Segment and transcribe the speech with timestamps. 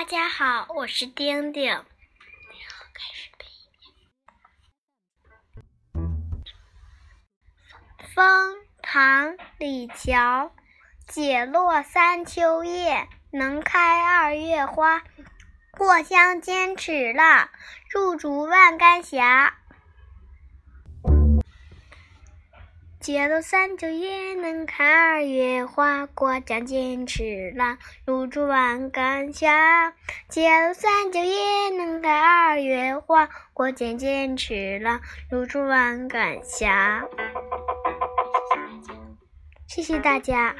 [0.00, 1.84] 大家好，我是丁丁。
[8.14, 10.52] 风，唐·李峤。
[11.06, 15.02] 解落三秋叶，能开二月花。
[15.72, 17.50] 过江千尺浪，
[17.90, 19.20] 入竹万竿斜。
[23.10, 29.48] 接了三九也能开二月花，过江千尺浪，入竹万竿斜。
[30.28, 36.68] 接了三九也能开二月花，过江千尺浪，入竹万竿斜。
[39.66, 40.54] 谢谢大家。